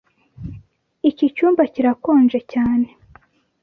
[1.09, 2.87] Iki cyumba kirakonje cyane.